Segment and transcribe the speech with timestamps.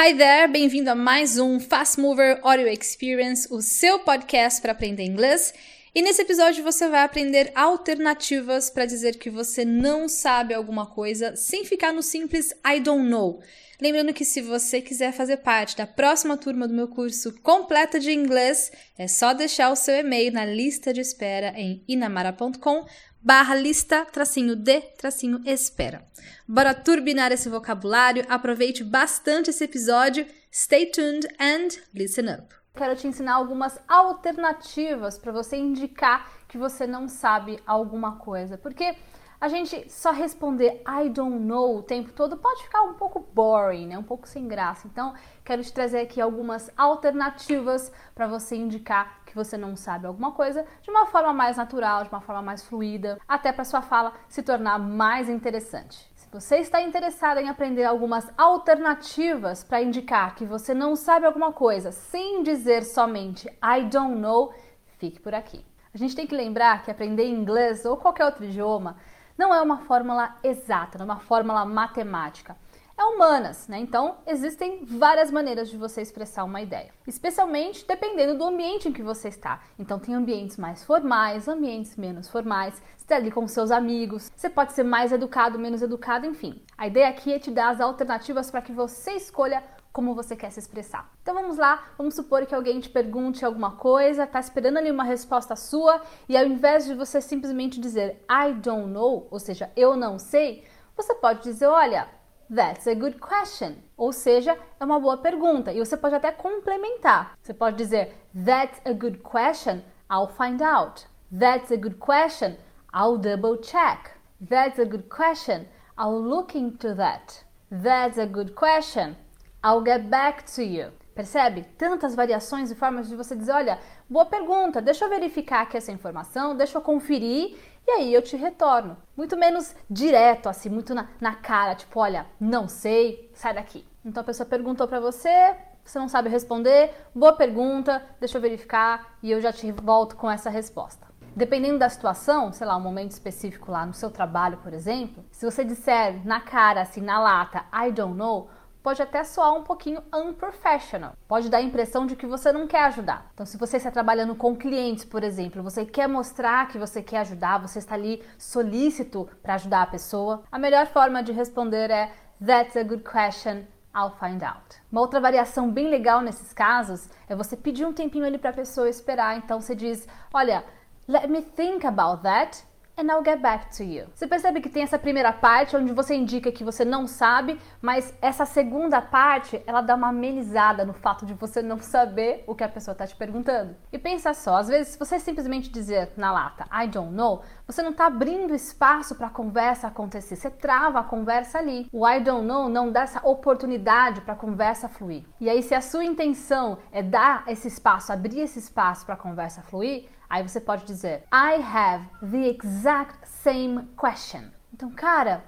[0.00, 5.02] Hi there, bem-vindo a mais um Fast Mover Audio Experience, o seu podcast para aprender
[5.02, 5.52] inglês.
[5.92, 11.34] E nesse episódio você vai aprender alternativas para dizer que você não sabe alguma coisa
[11.34, 13.42] sem ficar no simples I don't know.
[13.82, 18.12] Lembrando que se você quiser fazer parte da próxima turma do meu curso completa de
[18.12, 22.86] inglês, é só deixar o seu e-mail na lista de espera em inamara.com
[23.20, 26.06] barra lista tracinho de tracinho espera.
[26.46, 32.54] Bora turbinar esse vocabulário, aproveite bastante esse episódio, stay tuned and listen up.
[32.74, 38.96] Quero te ensinar algumas alternativas para você indicar que você não sabe alguma coisa, porque
[39.40, 43.86] a gente só responder I don't know o tempo todo pode ficar um pouco boring,
[43.86, 43.98] né?
[43.98, 44.88] Um pouco sem graça.
[44.88, 45.14] Então,
[45.44, 50.66] quero te trazer aqui algumas alternativas para você indicar que você não sabe alguma coisa
[50.82, 54.42] de uma forma mais natural, de uma forma mais fluida, até para sua fala se
[54.42, 56.10] tornar mais interessante.
[56.16, 61.52] Se você está interessado em aprender algumas alternativas para indicar que você não sabe alguma
[61.52, 64.52] coisa, sem dizer somente I don't know,
[64.98, 65.64] fique por aqui.
[65.94, 68.96] A gente tem que lembrar que aprender inglês ou qualquer outro idioma
[69.38, 72.56] não é uma fórmula exata, não é uma fórmula matemática.
[72.98, 73.78] É humanas, né?
[73.78, 79.04] Então existem várias maneiras de você expressar uma ideia, especialmente dependendo do ambiente em que
[79.04, 79.60] você está.
[79.78, 82.74] Então tem ambientes mais formais, ambientes menos formais.
[82.96, 86.60] Você está ali com seus amigos, você pode ser mais educado, menos educado, enfim.
[86.76, 90.50] A ideia aqui é te dar as alternativas para que você escolha como você quer
[90.50, 91.10] se expressar.
[91.22, 95.04] Então vamos lá, vamos supor que alguém te pergunte alguma coisa, tá esperando ali uma
[95.04, 99.96] resposta sua e ao invés de você simplesmente dizer I don't know, ou seja, eu
[99.96, 100.64] não sei,
[100.96, 102.08] você pode dizer, olha,
[102.54, 103.76] that's a good question.
[103.96, 107.36] Ou seja, é uma boa pergunta e você pode até complementar.
[107.40, 108.14] Você pode dizer
[108.44, 111.06] that's a good question, I'll find out.
[111.36, 112.56] That's a good question,
[112.92, 114.16] I'll double check.
[114.40, 117.44] That's a good question, I'll look into that.
[117.70, 119.16] That's a good question.
[119.64, 120.92] I'll get back to you.
[121.14, 121.64] Percebe?
[121.76, 123.78] Tantas variações e formas de você dizer: olha,
[124.08, 128.36] boa pergunta, deixa eu verificar aqui essa informação, deixa eu conferir e aí eu te
[128.36, 128.96] retorno.
[129.16, 133.84] Muito menos direto, assim, muito na, na cara, tipo, olha, não sei, sai daqui.
[134.04, 139.16] Então a pessoa perguntou para você, você não sabe responder, boa pergunta, deixa eu verificar
[139.22, 141.08] e eu já te volto com essa resposta.
[141.34, 145.44] Dependendo da situação, sei lá, um momento específico lá no seu trabalho, por exemplo, se
[145.44, 148.48] você disser na cara, assim, na lata, I don't know,
[148.82, 151.14] pode até soar um pouquinho unprofessional.
[151.26, 153.30] Pode dar a impressão de que você não quer ajudar.
[153.34, 157.18] Então, se você está trabalhando com clientes, por exemplo, você quer mostrar que você quer
[157.18, 162.12] ajudar, você está ali solícito para ajudar a pessoa, a melhor forma de responder é
[162.44, 163.66] That's a good question.
[163.94, 164.76] I'll find out.
[164.92, 168.52] Uma outra variação bem legal nesses casos é você pedir um tempinho ali para a
[168.52, 169.36] pessoa esperar.
[169.36, 170.64] Então você diz: Olha,
[171.08, 172.64] let me think about that
[172.98, 174.06] and I'll get back to you.
[174.12, 178.12] Você percebe que tem essa primeira parte onde você indica que você não sabe, mas
[178.20, 182.64] essa segunda parte ela dá uma amenizada no fato de você não saber o que
[182.64, 183.76] a pessoa está te perguntando.
[183.92, 187.82] E pensa só, às vezes se você simplesmente dizer na lata I don't know, você
[187.82, 191.88] não está abrindo espaço para a conversa acontecer, você trava a conversa ali.
[191.92, 195.24] O I don't know não dá essa oportunidade para a conversa fluir.
[195.40, 199.18] E aí se a sua intenção é dar esse espaço, abrir esse espaço para a
[199.18, 204.50] conversa fluir, Aí você pode dizer I have the exact same question.
[204.72, 205.42] Então, cara,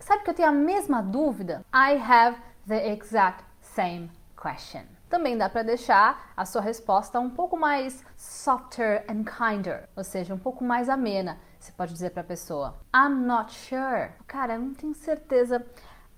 [0.00, 1.64] sabe que eu tenho a mesma dúvida?
[1.72, 2.36] I have
[2.66, 4.82] the exact same question.
[5.08, 10.34] Também dá para deixar a sua resposta um pouco mais softer and kinder, ou seja,
[10.34, 11.38] um pouco mais amena.
[11.58, 14.10] Você pode dizer para a pessoa: I'm not sure.
[14.26, 15.64] Cara, eu não tenho certeza.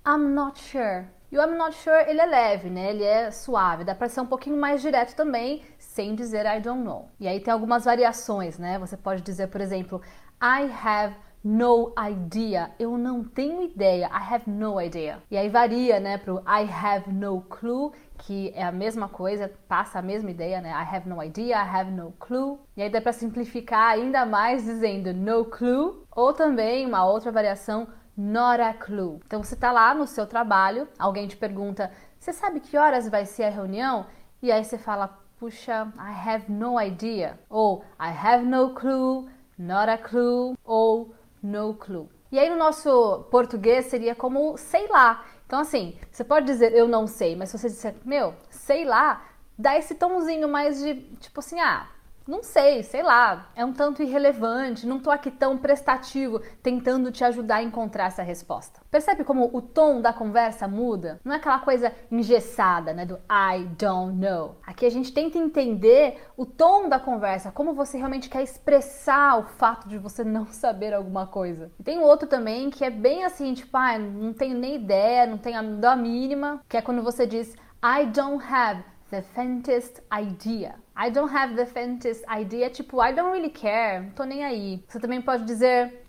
[0.07, 1.05] I'm not sure.
[1.35, 2.91] E o I'm not sure, ele é leve, né?
[2.91, 3.83] Ele é suave.
[3.83, 7.09] Dá para ser um pouquinho mais direto também, sem dizer I don't know.
[7.19, 8.79] E aí tem algumas variações, né?
[8.79, 10.01] Você pode dizer, por exemplo,
[10.41, 11.13] I have
[11.43, 12.71] no idea.
[12.79, 14.05] Eu não tenho ideia.
[14.05, 15.21] I have no idea.
[15.29, 19.99] E aí varia, né, pro I have no clue, que é a mesma coisa, passa
[19.99, 20.69] a mesma ideia, né?
[20.69, 22.59] I have no idea, I have no clue.
[22.77, 27.89] E aí dá para simplificar ainda mais dizendo no clue, ou também uma outra variação
[28.17, 29.19] not a clue.
[29.25, 33.25] Então você está lá no seu trabalho, alguém te pergunta: "Você sabe que horas vai
[33.25, 34.05] ser a reunião?"
[34.41, 35.07] E aí você fala:
[35.39, 41.73] puxa, I have no idea, ou I have no clue, not a clue, ou no
[41.73, 42.09] clue.
[42.31, 45.25] E aí no nosso português seria como sei lá.
[45.45, 49.23] Então assim, você pode dizer eu não sei, mas se você disser meu, sei lá,
[49.57, 51.87] dá esse tomzinho mais de tipo assim, ah,
[52.27, 57.23] não sei, sei lá, é um tanto irrelevante, não tô aqui tão prestativo tentando te
[57.23, 58.81] ajudar a encontrar essa resposta.
[58.89, 61.19] Percebe como o tom da conversa muda?
[61.23, 64.57] Não é aquela coisa engessada, né, do I don't know.
[64.65, 69.43] Aqui a gente tenta entender o tom da conversa, como você realmente quer expressar o
[69.43, 71.71] fato de você não saber alguma coisa.
[71.79, 75.37] E tem outro também que é bem assim, tipo, ah, não tenho nem ideia, não
[75.37, 80.84] tenho a mínima, que é quando você diz I don't have the faintest idea.
[80.97, 84.83] I don't have the faintest idea, tipo, I don't really care, não tô nem aí.
[84.87, 86.05] Você também pode dizer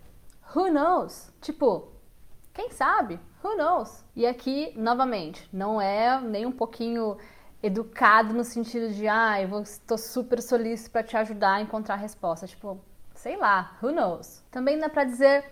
[0.55, 1.91] who knows, tipo,
[2.53, 3.19] quem sabe?
[3.43, 4.05] Who knows?
[4.15, 7.17] E aqui, novamente, não é nem um pouquinho
[7.61, 11.97] educado no sentido de, ah, eu estou super solícito para te ajudar a encontrar a
[11.97, 12.47] resposta.
[12.47, 12.79] Tipo,
[13.13, 14.41] sei lá, who knows?
[14.49, 15.43] Também dá para dizer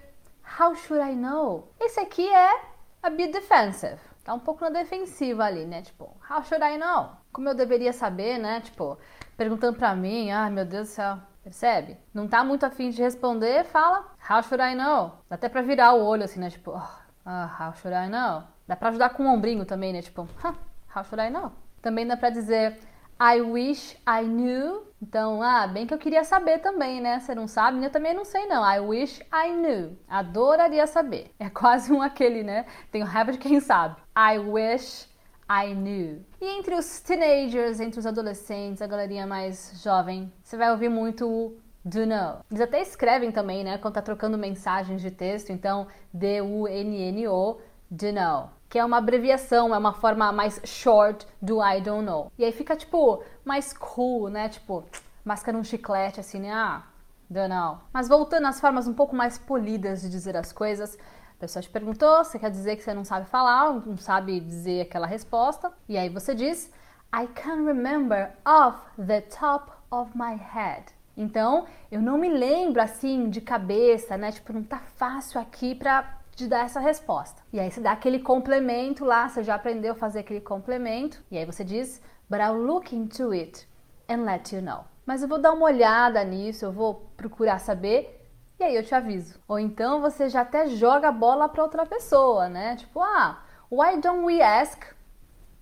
[0.60, 1.68] how should I know?
[1.80, 2.62] Esse aqui é
[3.04, 5.84] a bit defensive tá um pouco na defensiva ali, né?
[5.84, 7.12] Tipo, how should I know?
[7.36, 8.62] Como eu deveria saber, né?
[8.62, 8.98] Tipo,
[9.36, 11.98] perguntando pra mim, ah, meu Deus do céu, percebe?
[12.14, 15.20] Não tá muito afim de responder, fala, how should I know?
[15.28, 16.50] Dá até pra virar o olho assim, né?
[16.50, 16.82] Tipo,
[17.26, 18.44] ah, how should I know?
[18.66, 20.02] Dá pra ajudar com o ombrinho também, né?
[20.02, 20.56] Tipo, huh,
[20.96, 21.52] how should I know?
[21.82, 22.80] Também dá pra dizer,
[23.20, 24.88] I wish I knew.
[25.02, 27.20] Então, ah, bem que eu queria saber também, né?
[27.20, 27.84] Você não sabe?
[27.84, 28.64] Eu também não sei, não.
[28.66, 29.98] I wish I knew.
[30.08, 31.36] Adoraria saber.
[31.38, 32.66] É quase um aquele, né?
[32.94, 33.98] Tenho raiva de quem sabe.
[34.18, 35.14] I wish
[35.50, 36.21] I knew.
[36.42, 41.27] E entre os teenagers, entre os adolescentes, a galerinha mais jovem, você vai ouvir muito
[41.27, 42.39] o do know.
[42.50, 43.77] Eles até escrevem também, né?
[43.77, 45.51] Quando tá trocando mensagens de texto.
[45.51, 47.57] Então, D-U-N-N-O,
[47.92, 52.30] do know que é uma abreviação, é uma forma mais short do I don't know.
[52.38, 54.50] E aí fica tipo mais cool, né?
[54.50, 54.83] Tipo,
[55.24, 56.51] máscara um chiclete assim, né?
[56.51, 56.83] Ah,
[57.30, 57.77] don't know.
[57.94, 60.97] Mas voltando às formas um pouco mais polidas de dizer as coisas,
[61.38, 64.82] a pessoa te perguntou, você quer dizer que você não sabe falar, não sabe dizer
[64.82, 66.72] aquela resposta, e aí você diz
[67.14, 70.86] I can't remember off the top of my head.
[71.18, 74.32] Então, eu não me lembro assim de cabeça, né?
[74.32, 77.42] Tipo, não tá fácil aqui pra de dar essa resposta.
[77.54, 81.38] E aí você dá aquele complemento lá, você já aprendeu a fazer aquele complemento, e
[81.38, 83.66] aí você diz, but I'll look into it
[84.10, 84.84] and let you know.
[85.06, 88.25] Mas eu vou dar uma olhada nisso, eu vou procurar saber
[88.60, 89.40] e aí eu te aviso.
[89.48, 92.75] Ou então você já até joga a bola para outra pessoa, né?
[92.75, 94.84] Tipo, ah, why don't we ask?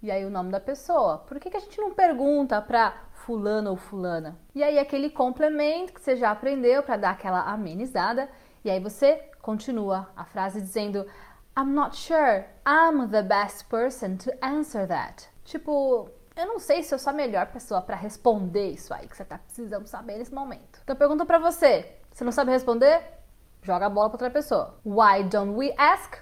[0.01, 1.19] E aí o nome da pessoa.
[1.19, 4.38] Por que, que a gente não pergunta para fulano ou fulana?
[4.54, 8.30] E aí aquele complemento que você já aprendeu para dar aquela amenizada.
[8.63, 11.06] E aí você continua a frase dizendo
[11.57, 15.30] I'm not sure I'm the best person to answer that.
[15.45, 19.16] Tipo, eu não sei se eu sou a melhor pessoa para responder isso aí que
[19.16, 20.80] você tá precisando saber nesse momento.
[20.84, 23.01] Então pergunta para você, você não sabe responder?
[23.63, 24.80] Joga a bola para outra pessoa.
[24.86, 26.18] Why don't we ask?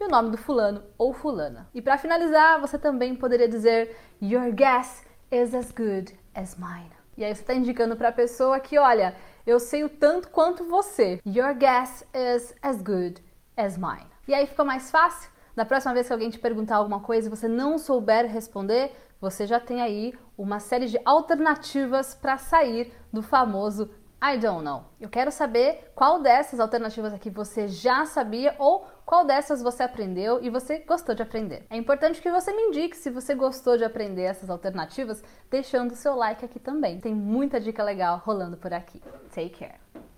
[0.00, 1.68] E o nome do fulano ou fulana.
[1.72, 6.90] E para finalizar, você também poderia dizer Your guess is as good as mine.
[7.16, 9.14] E aí você está indicando para a pessoa que, olha,
[9.46, 11.20] eu sei o tanto quanto você.
[11.24, 13.22] Your guess is as good
[13.56, 14.08] as mine.
[14.26, 15.30] E aí fica mais fácil?
[15.54, 18.90] Na próxima vez que alguém te perguntar alguma coisa e você não souber responder,
[19.20, 23.90] você já tem aí uma série de alternativas para sair do famoso
[24.22, 24.84] I don't know.
[25.00, 30.42] Eu quero saber qual dessas alternativas aqui você já sabia ou qual dessas você aprendeu
[30.42, 31.64] e você gostou de aprender.
[31.70, 35.96] É importante que você me indique se você gostou de aprender essas alternativas, deixando o
[35.96, 37.00] seu like aqui também.
[37.00, 39.00] Tem muita dica legal rolando por aqui.
[39.34, 40.09] Take care!